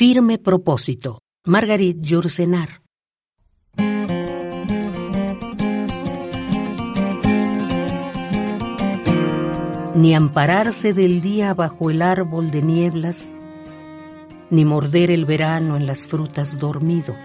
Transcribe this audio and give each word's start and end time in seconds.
Firme 0.00 0.38
propósito. 0.38 1.24
Margarit 1.44 2.00
Yourcenar. 2.00 2.82
Ni 9.96 10.14
ampararse 10.14 10.94
del 10.94 11.20
día 11.20 11.52
bajo 11.52 11.90
el 11.90 12.02
árbol 12.02 12.52
de 12.52 12.62
nieblas, 12.62 13.32
ni 14.50 14.64
morder 14.64 15.10
el 15.10 15.24
verano 15.24 15.76
en 15.76 15.86
las 15.86 16.06
frutas 16.06 16.60
dormido. 16.60 17.16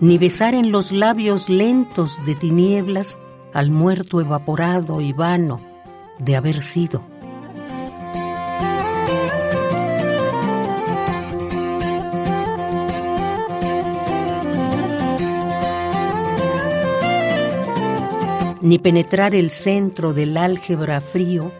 Ni 0.00 0.18
besar 0.18 0.56
en 0.56 0.72
los 0.72 0.90
labios 0.90 1.48
lentos 1.48 2.18
de 2.26 2.34
tinieblas 2.34 3.20
al 3.54 3.70
muerto 3.70 4.20
evaporado 4.20 5.00
y 5.00 5.12
vano 5.12 5.60
de 6.18 6.34
haber 6.34 6.60
sido. 6.64 7.11
Ni 18.62 18.78
penetrar 18.78 19.34
el 19.34 19.50
centro 19.50 20.14
del 20.14 20.36
álgebra 20.36 21.00
frío, 21.00 21.52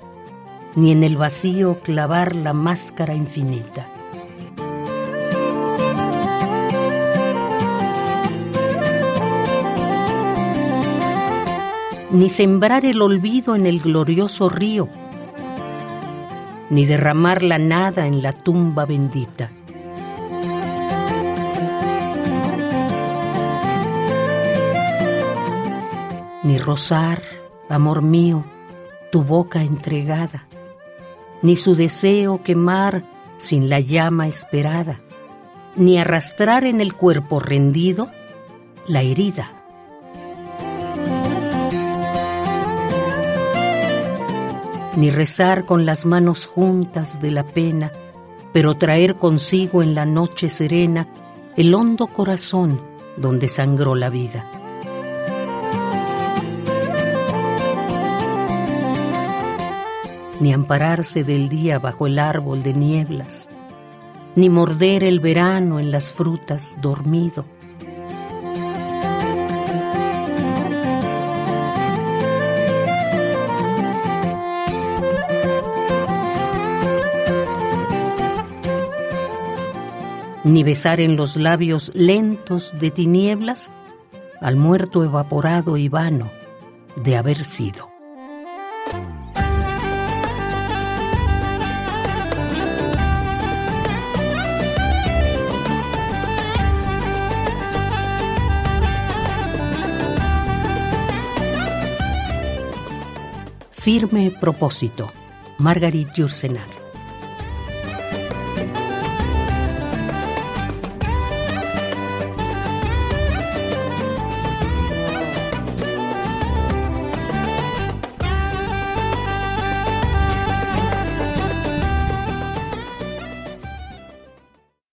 ni 0.74 0.92
en 0.92 1.02
el 1.02 1.16
vacío 1.16 1.80
clavar 1.80 2.34
la 2.36 2.52
máscara 2.52 3.14
infinita. 3.14 3.88
ni 12.12 12.28
sembrar 12.28 12.84
el 12.84 13.00
olvido 13.00 13.56
en 13.56 13.66
el 13.66 13.80
glorioso 13.80 14.50
río, 14.50 14.88
ni 16.68 16.84
derramar 16.84 17.42
la 17.42 17.56
nada 17.56 18.06
en 18.06 18.22
la 18.22 18.32
tumba 18.32 18.84
bendita. 18.84 19.50
Ni 26.42 26.58
rozar, 26.58 27.22
amor 27.68 28.02
mío, 28.02 28.44
tu 29.10 29.22
boca 29.22 29.62
entregada, 29.62 30.46
ni 31.42 31.56
su 31.56 31.74
deseo 31.74 32.42
quemar 32.42 33.04
sin 33.38 33.68
la 33.68 33.80
llama 33.80 34.26
esperada, 34.26 35.00
ni 35.76 35.98
arrastrar 35.98 36.64
en 36.64 36.80
el 36.80 36.94
cuerpo 36.94 37.40
rendido 37.40 38.08
la 38.86 39.02
herida 39.02 39.62
ni 44.96 45.10
rezar 45.10 45.64
con 45.64 45.86
las 45.86 46.06
manos 46.06 46.46
juntas 46.46 47.20
de 47.20 47.30
la 47.30 47.44
pena, 47.44 47.90
pero 48.52 48.76
traer 48.76 49.16
consigo 49.16 49.82
en 49.82 49.94
la 49.94 50.04
noche 50.04 50.48
serena 50.48 51.08
el 51.56 51.74
hondo 51.74 52.06
corazón 52.08 52.80
donde 53.16 53.48
sangró 53.48 53.94
la 53.94 54.10
vida. 54.10 54.61
Ni 60.42 60.52
ampararse 60.52 61.24
del 61.24 61.48
día 61.48 61.78
bajo 61.78 62.06
el 62.06 62.18
árbol 62.18 62.62
de 62.62 62.74
nieblas, 62.74 63.48
ni 64.36 64.50
morder 64.50 65.04
el 65.04 65.20
verano 65.20 65.80
en 65.80 65.90
las 65.90 66.12
frutas 66.12 66.76
dormido 66.82 67.46
ni 80.44 80.64
besar 80.64 81.00
en 81.00 81.16
los 81.16 81.36
labios 81.36 81.92
lentos 81.94 82.72
de 82.78 82.90
tinieblas 82.90 83.70
al 84.40 84.56
muerto 84.56 85.04
evaporado 85.04 85.76
y 85.76 85.88
vano 85.88 86.30
de 86.96 87.16
haber 87.16 87.44
sido. 87.44 87.91
Firme 103.82 104.30
propósito. 104.30 105.10
Margarit 105.58 106.10
Jursenar. 106.16 106.81